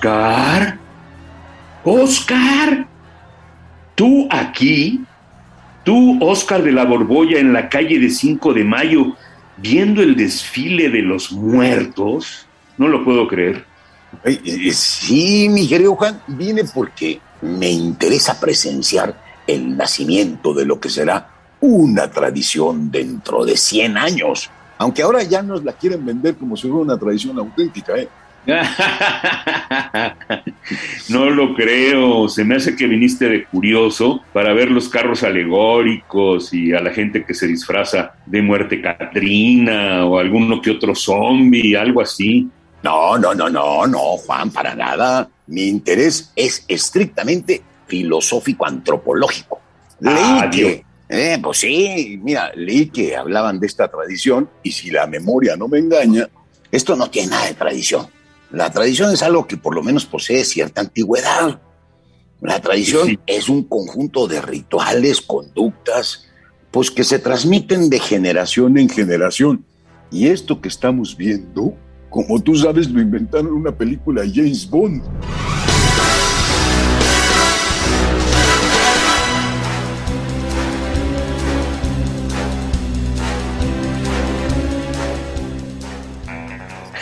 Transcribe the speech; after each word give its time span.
Oscar. 0.00 0.78
Oscar. 1.84 2.86
Tú 3.94 4.26
aquí. 4.30 5.04
Tú, 5.84 6.18
Oscar 6.22 6.62
de 6.62 6.72
la 6.72 6.86
Borbolla, 6.86 7.38
en 7.38 7.52
la 7.52 7.68
calle 7.68 7.98
de 7.98 8.08
5 8.08 8.54
de 8.54 8.64
mayo, 8.64 9.16
viendo 9.58 10.02
el 10.02 10.16
desfile 10.16 10.88
de 10.88 11.02
los 11.02 11.32
muertos. 11.32 12.46
No 12.78 12.88
lo 12.88 13.04
puedo 13.04 13.28
creer. 13.28 13.66
Eh, 14.24 14.72
sí, 14.72 15.48
mi 15.50 15.68
querido 15.68 15.94
Juan, 15.96 16.22
viene 16.28 16.64
porque 16.64 17.20
me 17.42 17.70
interesa 17.70 18.40
presenciar 18.40 19.22
el 19.46 19.76
nacimiento 19.76 20.54
de 20.54 20.64
lo 20.64 20.80
que 20.80 20.88
será 20.88 21.28
una 21.60 22.10
tradición 22.10 22.90
dentro 22.90 23.44
de 23.44 23.56
100 23.56 23.98
años. 23.98 24.50
Aunque 24.78 25.02
ahora 25.02 25.22
ya 25.24 25.42
nos 25.42 25.62
la 25.62 25.74
quieren 25.74 26.06
vender 26.06 26.36
como 26.36 26.56
si 26.56 26.68
fuera 26.68 26.84
una 26.84 26.98
tradición 26.98 27.38
auténtica, 27.38 27.98
¿eh? 27.98 28.08
no 31.08 31.28
lo 31.28 31.54
creo, 31.54 32.28
se 32.28 32.44
me 32.44 32.56
hace 32.56 32.74
que 32.74 32.86
viniste 32.86 33.28
de 33.28 33.44
curioso 33.44 34.22
para 34.32 34.54
ver 34.54 34.70
los 34.70 34.88
carros 34.88 35.22
alegóricos 35.22 36.54
y 36.54 36.72
a 36.72 36.80
la 36.80 36.90
gente 36.90 37.24
que 37.24 37.34
se 37.34 37.46
disfraza 37.46 38.14
de 38.24 38.40
muerte 38.40 38.80
Catrina 38.80 40.06
o 40.06 40.18
alguno 40.18 40.62
que 40.62 40.70
otro 40.70 40.94
zombie, 40.94 41.76
algo 41.76 42.00
así. 42.00 42.48
No, 42.82 43.18
no, 43.18 43.34
no, 43.34 43.50
no, 43.50 43.86
no, 43.86 44.16
Juan, 44.16 44.50
para 44.50 44.74
nada. 44.74 45.28
Mi 45.48 45.68
interés 45.68 46.32
es 46.34 46.64
estrictamente 46.66 47.60
filosófico-antropológico. 47.86 49.60
Ah, 50.04 50.48
leí 50.50 50.50
que, 50.50 50.84
eh, 51.08 51.38
pues 51.42 51.58
sí, 51.58 52.18
mira, 52.22 52.52
leí 52.54 52.88
que 52.88 53.16
hablaban 53.16 53.60
de 53.60 53.66
esta 53.66 53.88
tradición 53.88 54.48
y 54.62 54.72
si 54.72 54.90
la 54.90 55.06
memoria 55.06 55.56
no 55.56 55.68
me 55.68 55.78
engaña, 55.78 56.28
esto 56.70 56.96
no 56.96 57.10
tiene 57.10 57.30
nada 57.30 57.46
de 57.46 57.54
tradición. 57.54 58.06
La 58.52 58.70
tradición 58.72 59.12
es 59.12 59.22
algo 59.22 59.46
que 59.46 59.56
por 59.56 59.74
lo 59.74 59.82
menos 59.82 60.06
posee 60.06 60.44
cierta 60.44 60.80
antigüedad. 60.80 61.60
La 62.40 62.60
tradición 62.60 63.20
es 63.26 63.48
un 63.48 63.64
conjunto 63.64 64.26
de 64.26 64.40
rituales, 64.40 65.20
conductas, 65.20 66.26
pues 66.70 66.90
que 66.90 67.04
se 67.04 67.18
transmiten 67.18 67.90
de 67.90 68.00
generación 68.00 68.78
en 68.78 68.88
generación. 68.88 69.64
Y 70.10 70.28
esto 70.28 70.60
que 70.60 70.68
estamos 70.68 71.16
viendo, 71.16 71.74
como 72.08 72.42
tú 72.42 72.56
sabes, 72.56 72.90
lo 72.90 73.00
inventaron 73.00 73.48
en 73.48 73.54
una 73.54 73.76
película 73.76 74.22
James 74.22 74.68
Bond. 74.68 75.02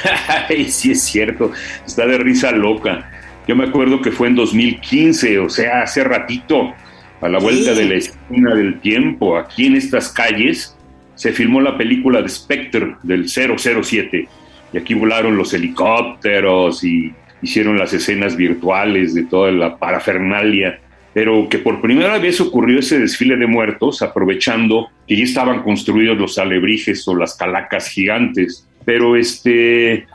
sí 0.69 0.93
es 0.93 1.03
cierto, 1.03 1.53
está 1.87 2.07
de 2.07 2.19
risa 2.19 2.53
loca. 2.53 3.11
Yo 3.47 3.57
me 3.57 3.65
acuerdo 3.65 4.03
que 4.03 4.13
fue 4.13 4.29
en 4.29 4.35
2015, 4.35 5.39
o 5.39 5.49
sea, 5.49 5.83
hace 5.83 6.05
ratito, 6.05 6.75
a 7.21 7.29
la 7.29 7.39
vuelta 7.39 7.75
de 7.75 7.85
la 7.87 7.95
esquina 7.95 8.55
del 8.55 8.81
tiempo, 8.81 9.37
aquí 9.37 9.67
en 9.67 9.77
estas 9.77 10.11
calles, 10.11 10.77
se 11.19 11.33
filmó 11.33 11.61
la 11.61 11.77
película 11.77 12.23
de 12.23 12.29
Spectre 12.29 12.95
del 13.03 13.29
007. 13.29 14.29
Y 14.73 14.79
aquí 14.79 14.95
volaron 14.95 15.37
los 15.37 15.53
helicópteros 15.53 16.85
y 16.85 17.13
hicieron 17.43 17.77
las 17.77 17.93
escenas 17.93 18.37
virtuales 18.37 19.15
de 19.15 19.25
toda 19.25 19.51
la 19.51 19.79
parafernalia. 19.79 20.79
Pero 21.13 21.49
que 21.49 21.59
por 21.59 21.81
primera 21.81 22.19
vez 22.19 22.41
ocurrió 22.41 22.79
ese 22.79 23.01
desfile 23.01 23.37
de 23.37 23.49
muertos, 23.49 24.01
aprovechando 24.03 24.91
que 25.09 25.17
ya 25.17 25.25
estaban 25.25 25.63
construidos 25.63 26.19
los 26.19 26.39
alebrijes 26.39 27.07
o 27.09 27.17
las 27.17 27.35
calacas 27.35 27.89
gigantes. 27.89 28.68
Pero 28.85 29.17
este, 29.17 30.07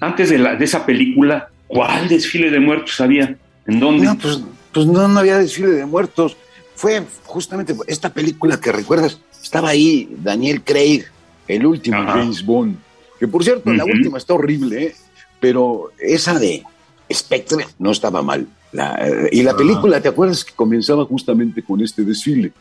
antes 0.00 0.30
de, 0.30 0.38
la, 0.38 0.56
de 0.56 0.64
esa 0.64 0.84
película, 0.84 1.48
¿cuál 1.66 2.08
desfile 2.08 2.50
de 2.50 2.60
muertos 2.60 3.00
había? 3.00 3.36
¿En 3.66 3.80
dónde? 3.80 4.06
No, 4.06 4.18
pues, 4.18 4.40
pues 4.72 4.86
no, 4.86 5.08
no 5.08 5.20
había 5.20 5.38
desfile 5.38 5.68
de 5.68 5.86
muertos. 5.86 6.36
Fue 6.74 7.02
justamente 7.24 7.74
esta 7.86 8.12
película 8.12 8.60
que 8.60 8.72
recuerdas. 8.72 9.20
Estaba 9.42 9.70
ahí 9.70 10.08
Daniel 10.22 10.62
Craig, 10.62 11.04
el 11.48 11.66
último 11.66 12.04
James 12.04 12.44
Bond. 12.44 12.76
Que 13.18 13.28
por 13.28 13.42
cierto, 13.44 13.72
la 13.72 13.84
última 13.84 14.18
está 14.18 14.34
horrible, 14.34 14.84
¿eh? 14.84 14.94
pero 15.40 15.92
esa 15.98 16.38
de 16.38 16.62
Spectre 17.10 17.66
no 17.78 17.92
estaba 17.92 18.22
mal. 18.22 18.46
Eh, 18.72 19.28
y 19.32 19.42
la 19.42 19.56
película, 19.56 20.00
¿te 20.00 20.08
acuerdas 20.08 20.44
que 20.44 20.52
comenzaba 20.52 21.04
justamente 21.04 21.62
con 21.62 21.80
este 21.80 22.02
desfile? 22.02 22.52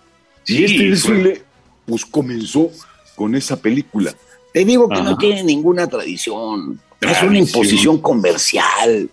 Sí, 0.44 0.60
y 0.60 0.64
este 0.64 0.90
desfile, 0.90 1.42
pues 1.86 2.06
comenzó 2.06 2.72
con 3.16 3.36
esa 3.36 3.60
película. 3.60 4.14
Te 4.56 4.64
digo 4.64 4.88
que 4.88 5.02
no 5.02 5.18
tiene 5.18 5.44
ninguna 5.44 5.86
tradición. 5.86 6.80
Es 7.02 7.22
una 7.22 7.40
imposición 7.40 8.00
comercial. 8.00 9.10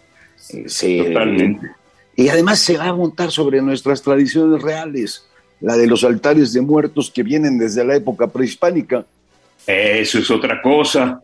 Eh, 0.52 1.04
Totalmente. 1.04 1.66
Y 2.14 2.28
además 2.28 2.60
se 2.60 2.76
va 2.76 2.86
a 2.86 2.94
montar 2.94 3.32
sobre 3.32 3.60
nuestras 3.60 4.00
tradiciones 4.02 4.62
reales, 4.62 5.26
la 5.60 5.76
de 5.76 5.88
los 5.88 6.04
altares 6.04 6.52
de 6.52 6.60
muertos 6.60 7.10
que 7.10 7.24
vienen 7.24 7.58
desde 7.58 7.84
la 7.84 7.96
época 7.96 8.28
prehispánica. 8.28 9.04
Eso 9.66 10.20
es 10.20 10.30
otra 10.30 10.62
cosa. 10.62 11.20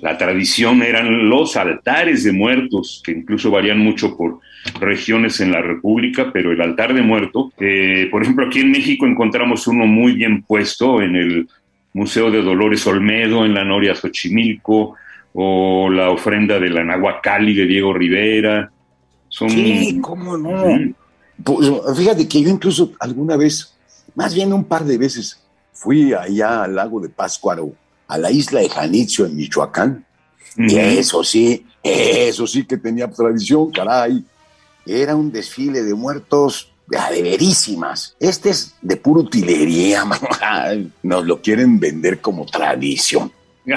La 0.00 0.18
tradición 0.18 0.82
eran 0.82 1.28
los 1.28 1.56
altares 1.56 2.24
de 2.24 2.32
muertos, 2.32 3.00
que 3.04 3.12
incluso 3.12 3.52
varían 3.52 3.78
mucho 3.78 4.16
por 4.16 4.40
regiones 4.80 5.38
en 5.38 5.52
la 5.52 5.62
República, 5.62 6.32
pero 6.32 6.50
el 6.50 6.60
altar 6.60 6.92
de 6.92 7.02
muerto, 7.02 7.52
eh, 7.60 8.08
por 8.10 8.22
ejemplo, 8.22 8.46
aquí 8.46 8.58
en 8.58 8.72
México 8.72 9.06
encontramos 9.06 9.68
uno 9.68 9.86
muy 9.86 10.14
bien 10.14 10.42
puesto 10.42 11.00
en 11.00 11.14
el 11.14 11.48
Museo 11.92 12.30
de 12.30 12.42
Dolores 12.42 12.86
Olmedo 12.86 13.44
en 13.44 13.54
la 13.54 13.64
Noria 13.64 13.94
Xochimilco, 13.94 14.94
o 15.32 15.88
la 15.88 16.10
ofrenda 16.10 16.58
de 16.58 16.70
la 16.70 16.84
Nahuacali 16.84 17.54
de 17.54 17.66
Diego 17.66 17.92
Rivera. 17.92 18.70
Son... 19.28 19.48
Sí, 19.48 19.98
cómo 20.00 20.36
no. 20.36 20.64
Pues, 21.42 21.70
fíjate 21.96 22.26
que 22.28 22.42
yo 22.42 22.48
incluso 22.48 22.92
alguna 22.98 23.36
vez, 23.36 23.74
más 24.14 24.34
bien 24.34 24.52
un 24.52 24.64
par 24.64 24.84
de 24.84 24.98
veces, 24.98 25.40
fui 25.72 26.12
allá 26.12 26.64
al 26.64 26.74
lago 26.74 27.00
de 27.00 27.08
Páscuaro, 27.08 27.72
a 28.08 28.18
la 28.18 28.30
isla 28.30 28.60
de 28.60 28.68
Janitzio 28.68 29.26
en 29.26 29.36
Michoacán. 29.36 30.04
Y 30.56 30.76
eso 30.76 31.22
sí, 31.22 31.64
eso 31.82 32.46
sí 32.46 32.64
que 32.64 32.76
tenía 32.76 33.08
tradición, 33.08 33.70
caray. 33.70 34.24
Era 34.84 35.14
un 35.14 35.30
desfile 35.30 35.82
de 35.84 35.94
muertos 35.94 36.72
de 36.90 37.22
verísimas. 37.22 38.16
Este 38.18 38.50
es 38.50 38.74
de 38.82 38.96
pura 38.96 39.22
utilería, 39.22 40.04
nos 41.02 41.24
lo 41.24 41.40
quieren 41.40 41.78
vender 41.78 42.20
como 42.20 42.46
tradición. 42.46 43.32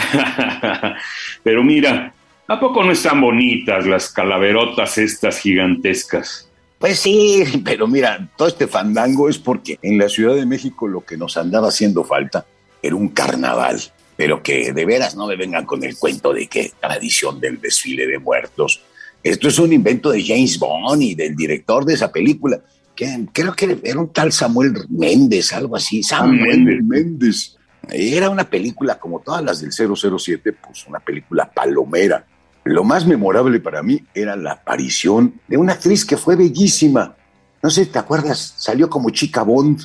Pero 1.43 1.63
mira, 1.63 2.13
¿a 2.47 2.59
poco 2.59 2.83
no 2.83 2.91
están 2.91 3.21
bonitas 3.21 3.85
las 3.85 4.09
calaverotas 4.09 4.97
estas 4.97 5.39
gigantescas? 5.39 6.49
Pues 6.79 6.99
sí, 6.99 7.41
pero 7.63 7.87
mira, 7.87 8.27
todo 8.35 8.49
este 8.49 8.67
fandango 8.67 9.29
es 9.29 9.37
porque 9.37 9.79
en 9.81 9.97
la 9.97 10.09
Ciudad 10.09 10.35
de 10.35 10.45
México 10.45 10.85
lo 10.85 10.99
que 10.99 11.15
nos 11.15 11.37
andaba 11.37 11.69
haciendo 11.69 12.03
falta 12.03 12.45
era 12.81 12.93
un 12.93 13.07
carnaval. 13.07 13.79
Pero 14.17 14.43
que 14.43 14.73
de 14.73 14.85
veras 14.85 15.15
no 15.15 15.25
me 15.25 15.37
vengan 15.37 15.65
con 15.65 15.81
el 15.85 15.97
cuento 15.97 16.33
de 16.33 16.47
que 16.47 16.73
tradición 16.81 17.39
del 17.39 17.61
desfile 17.61 18.05
de 18.05 18.19
muertos. 18.19 18.81
Esto 19.23 19.47
es 19.47 19.59
un 19.59 19.71
invento 19.71 20.11
de 20.11 20.25
James 20.25 20.59
Bond 20.59 21.01
y 21.01 21.15
del 21.15 21.37
director 21.37 21.85
de 21.85 21.93
esa 21.93 22.11
película 22.11 22.59
que 22.95 23.25
creo 23.31 23.53
que 23.53 23.79
era 23.83 23.99
un 23.99 24.11
tal 24.11 24.31
Samuel 24.31 24.73
Méndez, 24.89 25.53
algo 25.53 25.75
así. 25.75 26.03
Samuel 26.03 26.83
Méndez. 26.83 27.57
Era 27.89 28.29
una 28.29 28.49
película 28.49 28.99
como 28.99 29.19
todas 29.19 29.43
las 29.43 29.61
del 29.61 29.71
007, 29.71 30.53
pues 30.53 30.87
una 30.87 30.99
película 30.99 31.51
palomera. 31.51 32.25
Lo 32.63 32.83
más 32.83 33.05
memorable 33.05 33.59
para 33.59 33.83
mí 33.83 34.01
era 34.13 34.35
la 34.35 34.53
aparición 34.53 35.41
de 35.47 35.57
una 35.57 35.73
actriz 35.73 36.05
que 36.05 36.15
fue 36.15 36.35
bellísima. 36.35 37.15
No 37.61 37.69
sé 37.69 37.85
si 37.85 37.91
te 37.91 37.99
acuerdas, 37.99 38.55
salió 38.57 38.89
como 38.89 39.09
chica 39.09 39.43
Bond, 39.43 39.81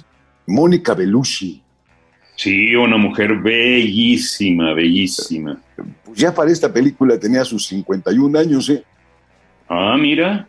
Mónica 0.46 0.94
Bellucci. 0.94 1.62
Sí, 2.36 2.74
una 2.76 2.96
mujer 2.96 3.36
bellísima, 3.38 4.72
bellísima. 4.72 5.60
Pues 6.04 6.18
ya 6.18 6.32
para 6.32 6.52
esta 6.52 6.72
película 6.72 7.18
tenía 7.18 7.44
sus 7.44 7.66
51 7.66 8.38
años, 8.38 8.68
¿eh? 8.70 8.84
Ah, 9.68 9.96
mira. 9.98 10.46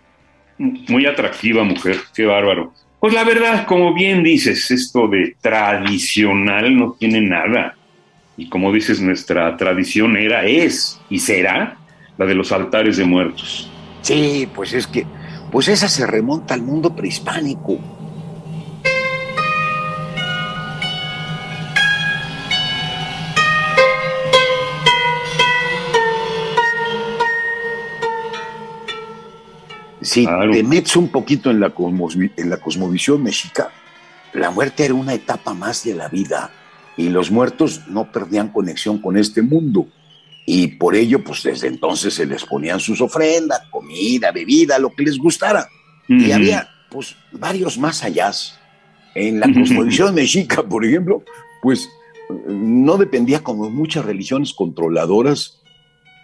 Muy 0.59 1.05
atractiva 1.05 1.63
mujer, 1.63 1.97
qué 2.13 2.25
bárbaro. 2.25 2.73
Pues 2.99 3.13
la 3.13 3.23
verdad, 3.23 3.65
como 3.65 3.93
bien 3.93 4.23
dices, 4.23 4.69
esto 4.71 5.07
de 5.07 5.35
tradicional 5.39 6.77
no 6.77 6.95
tiene 6.99 7.21
nada. 7.21 7.75
Y 8.35 8.49
como 8.49 8.71
dices, 8.73 8.99
nuestra 8.99 9.55
tradición 9.55 10.17
era, 10.17 10.45
es 10.45 10.99
y 11.09 11.19
será 11.19 11.77
la 12.17 12.25
de 12.25 12.35
los 12.35 12.51
altares 12.51 12.97
de 12.97 13.05
muertos. 13.05 13.69
Sí, 14.01 14.49
pues 14.53 14.73
es 14.73 14.85
que, 14.85 15.05
pues 15.49 15.69
esa 15.69 15.87
se 15.87 16.05
remonta 16.05 16.53
al 16.53 16.61
mundo 16.61 16.93
prehispánico. 16.93 17.79
Si 30.01 30.25
te 30.25 30.63
metes 30.63 30.95
un 30.95 31.09
poquito 31.09 31.51
en 31.51 31.59
la, 31.59 31.73
en 32.37 32.49
la 32.49 32.57
cosmovisión 32.57 33.21
mexica, 33.21 33.71
la 34.33 34.51
muerte 34.51 34.85
era 34.85 34.93
una 34.93 35.13
etapa 35.13 35.53
más 35.53 35.83
de 35.83 35.95
la 35.95 36.07
vida 36.07 36.51
y 36.95 37.09
los 37.09 37.31
muertos 37.31 37.87
no 37.87 38.11
perdían 38.11 38.49
conexión 38.49 38.99
con 38.99 39.17
este 39.17 39.41
mundo. 39.41 39.87
Y 40.45 40.67
por 40.67 40.95
ello, 40.95 41.23
pues 41.23 41.43
desde 41.43 41.67
entonces 41.67 42.13
se 42.13 42.25
les 42.25 42.43
ponían 42.43 42.79
sus 42.79 43.01
ofrendas, 43.01 43.61
comida, 43.69 44.31
bebida, 44.31 44.79
lo 44.79 44.93
que 44.93 45.03
les 45.03 45.17
gustara. 45.17 45.67
Y 46.07 46.31
había, 46.31 46.67
pues, 46.89 47.15
varios 47.31 47.77
más 47.77 48.03
allá. 48.03 48.31
En 49.13 49.39
la 49.39 49.47
cosmovisión 49.53 50.15
mexica, 50.15 50.63
por 50.63 50.83
ejemplo, 50.83 51.23
pues 51.61 51.87
no 52.47 52.97
dependía 52.97 53.43
como 53.43 53.69
muchas 53.69 54.05
religiones 54.05 54.53
controladoras 54.53 55.58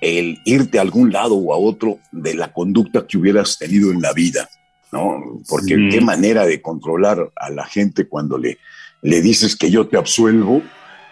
el 0.05 0.39
irte 0.45 0.77
a 0.77 0.81
algún 0.81 1.11
lado 1.11 1.35
o 1.35 1.53
a 1.53 1.57
otro 1.57 1.99
de 2.11 2.35
la 2.35 2.53
conducta 2.53 3.07
que 3.07 3.17
hubieras 3.17 3.57
tenido 3.57 3.91
en 3.91 4.01
la 4.01 4.13
vida, 4.13 4.49
¿no? 4.91 5.41
Porque 5.49 5.89
qué 5.89 5.99
manera 6.01 6.45
de 6.45 6.61
controlar 6.61 7.31
a 7.35 7.49
la 7.49 7.65
gente 7.65 8.07
cuando 8.07 8.37
le, 8.37 8.59
le 9.01 9.21
dices 9.21 9.55
que 9.55 9.71
yo 9.71 9.87
te 9.87 9.97
absuelvo 9.97 10.61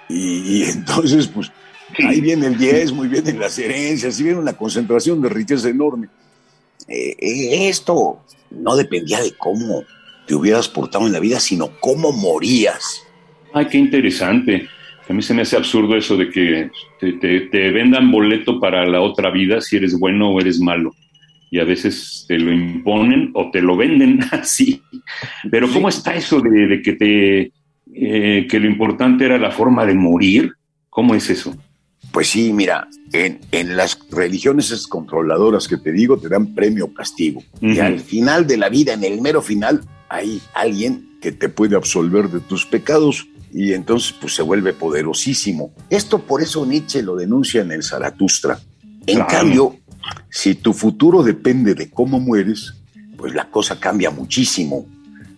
y, 0.10 0.64
entonces, 0.64 1.28
pues, 1.28 1.52
ahí 2.08 2.22
viene 2.22 2.48
el 2.48 2.58
10, 2.58 2.92
muy 2.92 3.08
bien 3.08 3.28
en 3.28 3.40
las 3.40 3.58
herencias, 3.58 4.20
y 4.20 4.24
viene 4.24 4.40
una 4.40 4.54
concentración 4.54 5.22
de 5.22 5.30
riqueza 5.30 5.70
enorme. 5.70 6.08
Eh, 6.88 7.16
eh, 7.18 7.70
esto 7.70 8.24
no 8.52 8.76
dependía 8.76 9.22
de 9.22 9.34
cómo 9.36 9.84
te 10.28 10.36
hubieras 10.36 10.68
portado 10.68 11.08
en 11.08 11.14
la 11.14 11.20
vida, 11.20 11.40
sino 11.40 11.80
cómo 11.80 12.12
morías. 12.12 13.02
Ay, 13.54 13.68
qué 13.68 13.78
interesante. 13.78 14.68
A 15.10 15.14
mí 15.14 15.22
se 15.22 15.34
me 15.34 15.42
hace 15.42 15.58
absurdo 15.58 15.96
eso 15.96 16.16
de 16.16 16.30
que 16.30 16.70
te, 17.00 17.72
vendan 17.72 18.12
boleto 18.12 18.60
para 18.60 18.86
la 18.86 19.02
otra 19.02 19.32
vida 19.32 19.60
si 19.60 19.78
eres 19.78 19.98
bueno 20.00 20.30
o 20.30 20.40
eres 20.40 20.60
malo. 20.60 20.96
Y 21.52 21.60
a 21.60 21.66
veces 21.66 22.26
te 22.28 22.40
lo 22.40 22.52
imponen 22.52 23.32
o 23.34 23.52
te 23.52 23.62
lo 23.62 23.76
venden 23.76 24.20
así. 24.32 24.82
Pero 25.52 25.72
¿cómo 25.72 25.90
está 25.90 26.16
eso 26.16 26.40
de, 26.40 26.82
que, 26.82 26.94
te, 26.94 27.52
eh, 27.94 28.48
que 28.48 28.60
lo 28.60 28.68
importante 28.68 29.26
era 29.26 29.38
la 29.38 29.52
forma 29.52 29.86
de 29.86 29.94
morir? 29.94 30.54
¿Cómo 30.90 31.16
es 31.16 31.30
eso? 31.30 31.56
Pues 32.12 32.28
sí, 32.28 32.54
mira, 32.54 32.88
en, 33.12 33.40
en, 33.52 33.76
las 33.76 34.00
religiones 34.12 34.88
controladoras 34.88 35.68
que 35.68 35.78
te 35.78 35.92
digo, 35.92 36.18
te 36.18 36.30
dan 36.30 36.54
premio 36.54 36.86
o 36.86 36.94
castigo. 36.94 37.44
Y 37.60 37.80
al 37.80 38.00
final 38.00 38.46
de 38.46 38.58
la 38.58 38.70
vida, 38.70 38.94
en 38.94 39.04
el 39.04 39.20
mero 39.20 39.42
final, 39.42 39.82
hay 40.10 40.40
alguien 40.54 41.13
que 41.24 41.32
te 41.32 41.48
puede 41.48 41.78
absolver 41.78 42.30
de 42.30 42.42
tus 42.42 42.66
pecados 42.66 43.30
y 43.54 43.72
entonces 43.72 44.14
pues 44.20 44.36
se 44.36 44.42
vuelve 44.42 44.74
poderosísimo. 44.74 45.74
Esto 45.90 46.20
por 46.20 46.42
eso 46.42 46.66
Nietzsche 46.66 47.02
lo 47.02 47.16
denuncia 47.16 47.62
en 47.62 47.72
el 47.72 47.82
Zaratustra. 47.82 48.60
En 49.08 49.24
cambio, 49.24 49.78
si 50.30 50.56
tu 50.56 50.74
futuro 50.74 51.24
depende 51.24 51.76
de 51.76 51.90
cómo 51.90 52.20
mueres, 52.20 52.74
pues 53.16 53.34
la 53.34 53.50
cosa 53.50 53.80
cambia 53.80 54.12
muchísimo. 54.12 54.86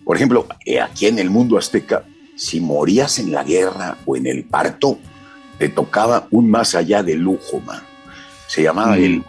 Por 0.04 0.16
ejemplo, 0.16 0.48
eh, 0.64 0.80
aquí 0.80 1.06
en 1.06 1.20
el 1.20 1.30
mundo 1.30 1.56
azteca, 1.56 2.02
si 2.34 2.60
morías 2.60 3.20
en 3.20 3.30
la 3.30 3.44
guerra 3.44 3.96
o 4.06 4.16
en 4.16 4.26
el 4.26 4.42
parto, 4.42 4.98
te 5.56 5.68
tocaba 5.68 6.26
un 6.32 6.50
más 6.50 6.74
allá 6.74 7.04
de 7.04 7.14
lujo, 7.14 7.60
man. 7.60 7.82
Se 8.48 8.60
llamaba 8.60 8.96
el 8.96 9.22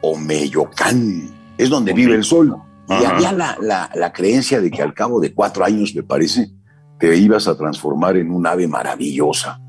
Omeyocán. 0.00 1.28
Es 1.58 1.68
donde 1.68 1.92
vive 1.92 2.14
el 2.14 2.24
sol. 2.24 2.56
Y 3.00 3.04
había 3.04 3.32
la, 3.32 3.56
la, 3.60 3.90
la 3.94 4.12
creencia 4.12 4.60
de 4.60 4.70
que 4.70 4.82
al 4.82 4.94
cabo 4.94 5.20
de 5.20 5.32
cuatro 5.32 5.64
años, 5.64 5.94
me 5.94 6.02
parece, 6.02 6.50
te 6.98 7.16
ibas 7.16 7.48
a 7.48 7.56
transformar 7.56 8.16
en 8.16 8.30
un 8.30 8.46
ave 8.46 8.68
maravillosa. 8.68 9.60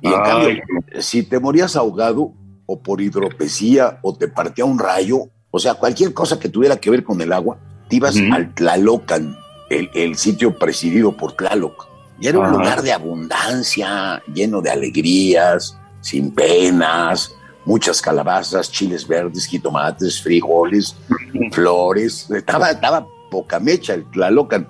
Y 0.00 0.06
en 0.06 0.22
cambio, 0.22 0.62
si 1.00 1.22
te 1.22 1.38
morías 1.38 1.76
ahogado 1.76 2.32
o 2.66 2.80
por 2.80 3.00
hidropesía 3.00 3.98
o 4.02 4.16
te 4.16 4.28
partía 4.28 4.64
un 4.64 4.78
rayo, 4.78 5.24
o 5.50 5.58
sea, 5.58 5.74
cualquier 5.74 6.14
cosa 6.14 6.38
que 6.38 6.48
tuviera 6.48 6.76
que 6.76 6.90
ver 6.90 7.02
con 7.04 7.20
el 7.20 7.32
agua, 7.32 7.58
te 7.88 7.96
ibas 7.96 8.16
al 8.32 8.54
Tlalocan, 8.54 9.36
el, 9.68 10.16
sitio 10.16 10.56
presidido 10.58 11.16
por 11.16 11.32
Tlaloc. 11.32 11.88
Y 12.20 12.28
era 12.28 12.38
un 12.38 12.50
lugar 12.50 12.82
de 12.82 12.92
abundancia, 12.92 14.22
lleno 14.32 14.60
de 14.60 14.70
alegrías, 14.70 15.76
sin 16.00 16.32
penas, 16.32 17.34
muchas 17.64 18.00
calabazas, 18.00 18.70
chiles 18.70 19.06
verdes, 19.06 19.46
jitomates, 19.46 20.22
frijoles, 20.22 20.96
flores. 21.52 22.30
Estaba, 22.30 22.70
estaba 22.70 23.06
poca 23.30 23.60
mecha 23.60 23.94
el 23.94 24.04
Tlalocan. 24.04 24.66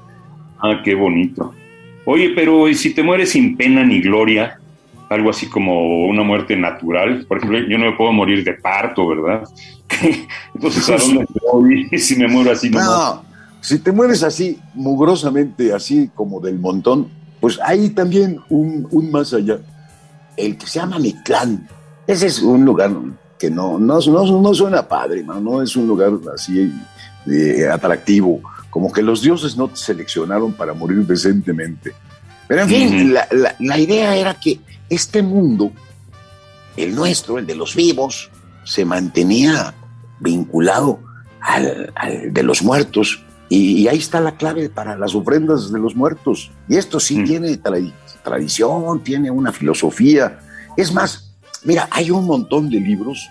Ah, 0.62 0.80
qué 0.84 0.94
bonito. 0.94 1.54
Oye, 2.04 2.32
pero 2.34 2.68
¿y 2.68 2.74
si 2.74 2.94
te 2.94 3.02
mueres 3.02 3.30
sin 3.30 3.56
pena 3.56 3.84
ni 3.84 4.00
gloria? 4.00 4.58
Algo 5.08 5.30
así 5.30 5.46
como 5.46 6.06
una 6.06 6.22
muerte 6.22 6.56
natural. 6.56 7.24
Por 7.26 7.38
ejemplo, 7.38 7.58
yo 7.60 7.78
no 7.78 7.90
me 7.90 7.96
puedo 7.96 8.12
morir 8.12 8.44
de 8.44 8.54
parto, 8.54 9.08
¿verdad? 9.08 9.42
Entonces, 10.54 10.88
¿a 10.88 10.96
dónde 10.96 11.26
voy 11.52 11.88
si 11.98 12.16
me 12.16 12.28
muero 12.28 12.52
así? 12.52 12.70
No, 12.70 13.24
si 13.60 13.78
te 13.78 13.92
mueres 13.92 14.22
así, 14.22 14.58
mugrosamente, 14.74 15.72
así 15.72 16.10
como 16.14 16.40
del 16.40 16.58
montón, 16.58 17.08
pues 17.40 17.58
hay 17.62 17.90
también 17.90 18.40
un, 18.48 18.88
más 19.10 19.32
allá. 19.32 19.58
El 20.36 20.56
que 20.56 20.66
se 20.66 20.78
llama 20.78 20.98
Mictlán. 20.98 21.68
Ese 22.10 22.26
es 22.26 22.40
un 22.40 22.64
lugar 22.64 22.90
que 23.38 23.50
no, 23.50 23.78
no, 23.78 24.00
no, 24.00 24.54
suena 24.54 24.86
padre, 24.86 25.22
no 25.22 25.62
es 25.62 25.76
un 25.76 25.86
lugar 25.86 26.12
así 26.34 26.72
eh, 27.26 27.68
atractivo 27.68 28.42
como 28.70 28.92
que 28.92 29.02
los 29.02 29.20
dioses 29.20 29.56
no 29.56 29.68
te 29.68 29.76
seleccionaron 29.76 30.52
para 30.52 30.72
morir 30.72 31.04
decentemente. 31.06 31.92
Pero 32.48 32.62
en 32.62 32.68
fin, 32.68 33.14
la, 33.58 33.78
idea 33.78 34.16
era 34.16 34.34
que 34.34 34.60
este 34.88 35.22
mundo, 35.22 35.70
el 36.76 36.94
nuestro, 36.94 37.38
el 37.38 37.46
de 37.46 37.54
los 37.54 37.74
vivos, 37.74 38.30
se 38.64 38.84
mantenía 38.84 39.74
vinculado 40.20 41.00
al, 41.40 41.92
de 42.32 42.42
los 42.42 42.62
muertos. 42.62 43.22
Y, 43.48 43.86
ahí 43.88 43.98
está 43.98 44.20
la 44.20 44.36
clave 44.36 44.68
para 44.68 44.96
las 44.96 45.14
ofrendas 45.14 45.72
de 45.72 45.78
los 45.78 45.94
muertos. 45.94 46.50
Y 46.68 46.76
esto 46.76 46.98
sí 46.98 47.22
tiene 47.24 47.56
tradición, 48.22 49.00
tiene 49.02 49.30
una 49.30 49.52
filosofía. 49.52 50.40
Es 50.76 50.92
más, 50.92 51.29
mira, 51.64 51.88
hay 51.90 52.10
un 52.10 52.24
montón 52.24 52.70
de 52.70 52.80
libros 52.80 53.28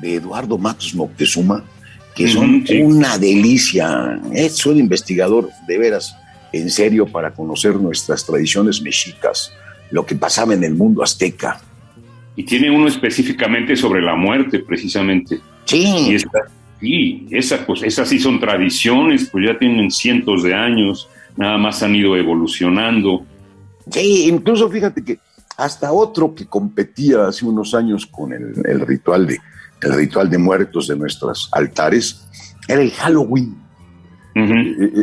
de 0.00 0.16
Eduardo 0.16 0.58
Matos 0.58 0.94
Moctezuma 0.94 1.64
que 2.14 2.28
son 2.28 2.64
una 2.80 3.18
delicia. 3.18 4.20
Es 4.32 4.64
un 4.66 4.78
investigador 4.78 5.48
de 5.66 5.78
veras, 5.78 6.16
en 6.52 6.70
serio, 6.70 7.06
para 7.06 7.32
conocer 7.32 7.76
nuestras 7.76 8.24
tradiciones 8.26 8.82
mexicas, 8.82 9.52
lo 9.90 10.04
que 10.04 10.14
pasaba 10.14 10.54
en 10.54 10.64
el 10.64 10.74
mundo 10.74 11.02
azteca. 11.02 11.60
Y 12.36 12.44
tiene 12.44 12.70
uno 12.70 12.88
específicamente 12.88 13.76
sobre 13.76 14.02
la 14.02 14.14
muerte, 14.14 14.58
precisamente. 14.60 15.40
Sí. 15.64 16.18
Y 16.80 17.26
esa, 17.30 17.64
pues, 17.64 17.82
esas 17.82 18.08
sí 18.08 18.18
son 18.18 18.40
tradiciones, 18.40 19.28
pues 19.30 19.46
ya 19.46 19.58
tienen 19.58 19.90
cientos 19.90 20.42
de 20.42 20.54
años, 20.54 21.08
nada 21.36 21.56
más 21.56 21.82
han 21.82 21.94
ido 21.94 22.16
evolucionando. 22.16 23.24
Sí, 23.90 24.28
incluso 24.28 24.68
fíjate 24.68 25.04
que 25.04 25.18
hasta 25.56 25.92
otro 25.92 26.34
que 26.34 26.46
competía 26.46 27.26
hace 27.26 27.44
unos 27.44 27.74
años 27.74 28.06
con 28.06 28.32
el 28.32 28.80
ritual 28.80 29.26
de 29.26 29.38
el 29.82 29.94
ritual 29.94 30.30
de 30.30 30.38
muertos 30.38 30.88
de 30.88 30.96
nuestros 30.96 31.48
altares, 31.52 32.22
era 32.68 32.80
el 32.80 32.90
Halloween. 32.92 33.56
Eh, 34.34 34.44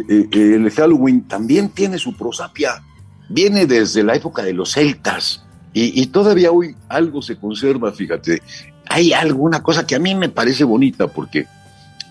eh, 0.09 0.27
eh, 0.31 0.55
el 0.55 0.71
Halloween 0.71 1.27
también 1.27 1.69
tiene 1.69 1.99
su 1.99 2.15
prosapia, 2.15 2.81
viene 3.29 3.67
desde 3.67 4.03
la 4.03 4.15
época 4.15 4.41
de 4.41 4.53
los 4.53 4.71
celtas 4.71 5.45
y, 5.71 6.07
todavía 6.07 6.51
hoy 6.51 6.75
algo 6.87 7.21
se 7.21 7.37
conserva, 7.37 7.91
fíjate. 7.91 8.41
Hay 8.89 9.13
alguna 9.13 9.61
cosa 9.61 9.85
que 9.85 9.95
a 9.95 9.99
mí 9.99 10.15
me 10.15 10.29
parece 10.29 10.63
bonita 10.63 11.07
porque 11.07 11.45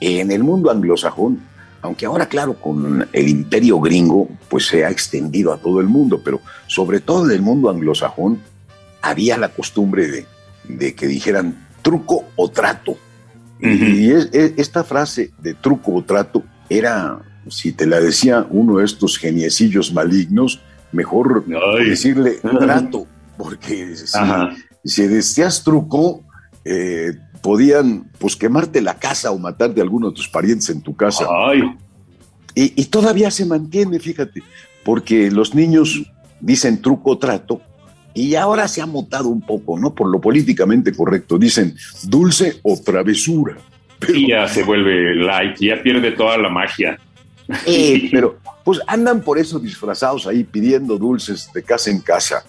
en 0.01 0.31
el 0.31 0.45
mundo 0.45 0.71
anglosajón, 0.71 1.41
aunque 1.83 2.07
ahora 2.07 2.27
claro 2.27 2.55
con 2.55 3.09
el 3.13 3.29
imperio 3.29 3.81
gringo 3.81 4.29
pues 4.49 4.67
se 4.67 4.85
ha 4.85 4.91
extendido 4.91 5.53
a 5.53 5.59
todo 5.59 5.81
el 5.81 5.87
mundo, 5.87 6.21
pero 6.25 6.41
sobre 6.67 7.01
todo 7.01 7.27
en 7.27 7.33
el 7.33 7.43
mundo 7.43 7.71
anglosajón 7.71 8.41
había 9.03 9.37
la 9.37 9.49
costumbre 9.49 10.09
de, 10.09 10.27
de 10.69 10.95
que 10.95 11.07
dijeran 11.07 11.69
truco 11.83 12.25
o 12.37 12.51
trato. 12.51 12.97
Y 13.61 14.13
esta 14.13 14.85
frase 14.85 15.33
de 15.39 15.55
truco 15.55 15.95
o 15.95 16.05
trato 16.05 16.45
era, 16.69 17.19
si 17.49 17.73
te 17.73 17.87
la 17.87 17.99
decía 17.99 18.47
uno 18.51 18.79
de 18.79 18.85
estos 18.85 19.19
geniecillos 19.19 19.93
malignos, 19.93 20.61
mejor 20.93 21.45
decirle 21.79 22.33
trato, 22.61 23.07
porque 23.37 23.97
si, 24.85 25.07
decías 25.07 25.65
truco, 25.65 26.23
eh, 26.65 27.13
podían 27.43 28.11
pues 28.19 28.37
quemarte 28.37 28.81
la 28.81 28.99
casa 28.99 29.31
o 29.31 29.39
matarte 29.39 29.81
a 29.81 29.85
alguno 29.85 30.11
de 30.11 30.17
tus 30.17 30.29
parientes 30.29 30.69
en 30.71 30.83
tu 30.83 30.95
casa. 30.97 31.27
Y, 32.55 32.73
y, 32.81 32.85
todavía 32.87 33.31
se 33.31 33.47
mantiene, 33.47 34.01
fíjate, 34.01 34.43
porque 34.85 35.31
los 35.31 35.55
niños 35.55 36.03
dicen 36.41 36.83
truco 36.83 37.19
trato 37.19 37.61
y 38.15 38.35
ahora 38.35 38.67
se 38.67 38.81
ha 38.81 38.87
mutado 38.87 39.29
un 39.29 39.41
poco, 39.41 39.79
¿no? 39.79 39.95
Por 39.95 40.09
lo 40.11 40.21
políticamente 40.21 40.93
correcto. 40.93 41.39
Dicen 41.39 41.77
dulce 42.05 42.59
o 42.65 42.77
travesura. 42.77 43.57
Y 44.09 44.29
ya 44.29 44.49
se 44.49 44.63
vuelve 44.65 45.15
light, 45.15 45.57
ya 45.61 45.81
pierde 45.83 46.13
toda 46.13 46.37
la 46.37 46.49
magia. 46.49 46.99
Eh, 47.65 48.09
pero 48.13 48.39
pues 48.65 48.81
andan 48.87 49.23
por 49.23 49.39
eso 49.39 49.59
disfrazados 49.59 50.27
ahí 50.27 50.45
pidiendo 50.45 50.99
dulces 50.99 51.51
de 51.55 51.63
casa 51.63 51.91
en 51.91 52.01
casa. 52.01 52.45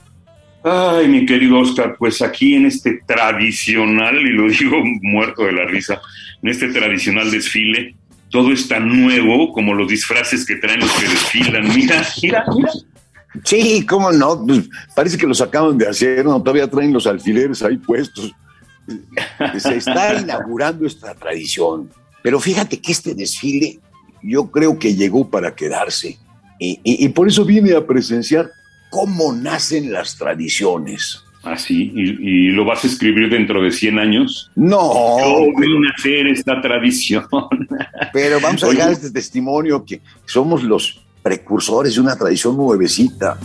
Ay, 0.63 1.08
mi 1.08 1.25
querido 1.25 1.60
Oscar, 1.60 1.96
pues 1.98 2.22
aquí 2.22 2.56
en 2.56 2.66
este 2.66 3.01
tradicional, 3.06 4.18
y 4.18 4.32
lo 4.32 4.50
digo 4.50 4.78
muerto 5.01 5.44
de 5.44 5.54
la 5.54 5.66
risa, 5.66 6.01
en 6.42 6.50
este 6.50 6.70
tradicional 6.70 7.32
desfile, 7.32 7.96
todo 8.30 8.51
está 8.51 8.80
nuevo, 8.80 9.51
como 9.54 9.74
los 9.74 9.88
disfraces 9.88 10.46
que 10.46 10.58
traen 10.58 10.82
los 10.82 10.92
que 10.92 11.08
desfilan. 11.08 11.68
Mira, 11.75 12.06
mira, 12.22 12.46
mira. 12.56 12.72
Sí, 13.44 13.86
cómo 13.86 14.12
no, 14.12 14.46
pues, 14.46 14.70
parece 14.96 15.18
que 15.18 15.28
los 15.28 15.42
acaban 15.42 15.78
de 15.78 15.88
hacer, 15.88 16.25
no, 16.25 16.42
todavía 16.42 16.70
traen 16.70 16.94
los 16.94 17.08
alfileres 17.08 17.62
ahí 17.63 17.78
puestos. 17.78 18.34
Se 19.58 19.78
está 19.78 20.13
inaugurando 20.22 20.86
esta 20.86 21.13
tradición. 21.13 21.89
Pero 22.22 22.39
fíjate 22.39 22.80
que 22.82 22.92
este 22.92 23.13
desfile 23.16 23.80
yo 24.22 24.51
creo 24.51 24.78
que 24.78 24.96
llegó 24.96 25.30
para 25.30 25.56
quedarse. 25.56 26.18
Y, 26.62 27.08
por 27.10 27.30
eso 27.30 27.46
vine 27.46 27.74
a 27.74 27.88
presenciar 27.88 28.51
cómo 28.89 29.34
nacen 29.34 29.91
las 29.91 30.17
tradiciones. 30.17 31.24
¿Ah, 31.43 31.58
sí? 31.58 31.93
¿Y, 31.96 32.50
lo 32.50 32.65
vas 32.65 32.84
a 32.84 32.88
escribir 32.88 33.29
dentro 33.29 33.62
de 33.63 33.72
100 33.72 33.98
años? 33.98 34.51
No. 34.55 34.77
¿Cómo 34.89 35.51
a 35.51 35.93
hacer 35.98 36.27
esta 36.27 36.60
tradición? 36.62 37.25
Pero 38.13 38.41
vamos 38.41 38.63
a 38.63 38.67
dejar 38.67 38.91
este 38.91 39.12
testimonio 39.12 39.86
que 39.86 40.01
somos 40.25 40.63
los 40.63 41.01
precursores 41.24 41.96
de 41.96 42.01
una 42.01 42.17
tradición 42.17 42.58
nuevecita. 42.58 43.38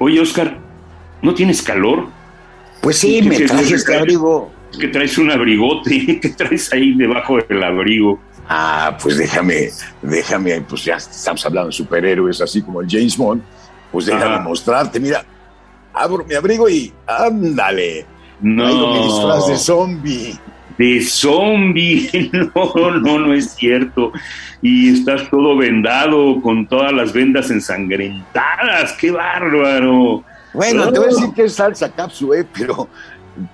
Oye, 0.00 0.20
Oscar, 0.20 0.67
¿no 1.22 1.34
tienes 1.34 1.62
calor? 1.62 2.08
Pues 2.80 2.98
sí, 2.98 3.22
me 3.22 3.38
traje 3.40 3.74
este 3.74 3.96
abrigo. 3.96 4.52
que 4.78 4.88
traes 4.88 5.18
un 5.18 5.30
abrigote, 5.30 6.20
¿qué 6.22 6.28
traes 6.30 6.72
ahí 6.72 6.94
debajo 6.94 7.38
del 7.48 7.62
abrigo? 7.62 8.20
Ah, 8.48 8.96
pues 9.02 9.18
déjame, 9.18 9.68
déjame, 10.00 10.60
pues 10.62 10.84
ya 10.84 10.96
estamos 10.96 11.44
hablando 11.44 11.68
de 11.68 11.74
superhéroes, 11.74 12.40
así 12.40 12.62
como 12.62 12.80
el 12.80 12.88
James 12.88 13.16
Bond, 13.16 13.42
pues 13.92 14.06
déjame 14.06 14.40
mostrarte, 14.40 14.98
mira, 14.98 15.24
abro 15.92 16.24
mi 16.24 16.34
abrigo 16.34 16.68
y 16.68 16.92
ándale. 17.06 18.06
No. 18.40 18.94
mi 18.94 19.02
disfraz 19.02 19.48
de 19.48 19.56
zombie. 19.56 20.38
De 20.78 21.02
zombie, 21.02 22.30
no, 22.54 22.90
no, 23.00 23.18
no 23.18 23.34
es 23.34 23.50
cierto. 23.54 24.12
Y 24.62 24.94
estás 24.94 25.28
todo 25.28 25.56
vendado 25.56 26.40
con 26.40 26.66
todas 26.68 26.92
las 26.92 27.12
vendas 27.12 27.50
ensangrentadas, 27.50 28.92
qué 28.92 29.10
bárbaro. 29.10 30.24
Bueno, 30.52 30.90
te 30.92 30.98
voy 30.98 31.08
a 31.08 31.10
decir 31.10 31.32
que 31.34 31.44
es 31.44 31.54
salsa 31.54 31.90
cápsula, 31.90 32.44
pero 32.56 32.88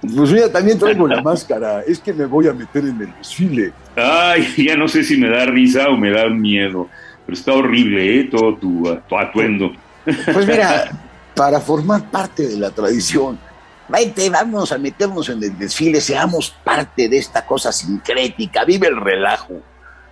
pues 0.01 0.33
mira, 0.33 0.51
también 0.51 0.79
traigo 0.79 1.07
la 1.07 1.23
máscara. 1.23 1.83
Es 1.87 1.99
que 1.99 2.13
me 2.13 2.27
voy 2.27 2.49
a 2.49 2.53
meter 2.53 2.85
en 2.85 3.01
el 3.01 3.13
desfile. 3.19 3.73
Ay, 3.97 4.47
ya 4.57 4.77
no 4.77 4.89
sé 4.89 5.05
si 5.05 5.17
me 5.17 5.29
da 5.29 5.45
risa 5.47 5.89
o 5.89 5.97
me 5.97 6.11
da 6.11 6.29
miedo. 6.29 6.89
Pero 7.27 7.39
está 7.39 7.53
horrible, 7.53 8.21
¿eh? 8.21 8.25
Todo 8.25 8.57
tu, 8.57 9.17
atuendo. 9.17 9.73
Pues 10.05 10.47
mira, 10.47 10.91
para 11.35 11.61
formar 11.61 12.11
parte 12.11 12.47
de 12.47 12.59
la 12.59 12.71
tradición, 12.71 13.39
vete, 13.89 14.29
vamos 14.31 14.73
a 14.73 14.79
meternos 14.79 15.29
en 15.29 15.43
el 15.43 15.59
desfile, 15.59 16.01
seamos 16.01 16.51
parte 16.51 17.09
de 17.09 17.19
esta 17.19 17.45
cosa 17.47 17.73
sincrética. 17.73 18.65
Vive 18.65 18.89
el 18.89 19.01
relajo. 19.01 19.61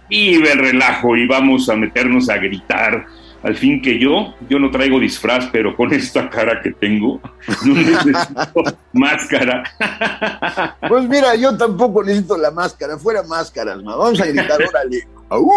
Vive 0.09 0.53
el 0.53 0.59
relajo 0.59 1.17
y 1.17 1.27
vamos 1.27 1.69
a 1.69 1.77
meternos 1.77 2.29
a 2.29 2.37
gritar 2.37 3.07
al 3.43 3.57
fin 3.57 3.83
que 3.83 3.99
yo, 3.99 4.35
yo 4.49 4.59
no 4.59 4.71
traigo 4.71 5.01
disfraz, 5.01 5.49
pero 5.53 5.75
con 5.77 5.93
esta 5.93 6.31
cara 6.31 6.61
que 6.63 6.73
tengo, 6.73 7.21
no 7.65 7.75
necesito 7.75 8.63
máscara. 8.93 9.63
Pues 10.89 11.09
mira, 11.09 11.35
yo 11.37 11.57
tampoco 11.57 12.03
necesito 12.03 12.37
la 12.37 12.51
máscara, 12.51 12.99
fuera 12.99 13.23
máscaras, 13.23 13.83
¿no? 13.83 13.97
vamos 13.97 14.21
a 14.21 14.27
gritar, 14.27 14.61
órale. 14.69 15.07
¡Au! 15.29 15.51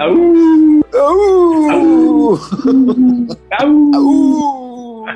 ¡Au! 0.00 0.84
¡Au! 0.92 2.38
¡Au! 3.94 5.06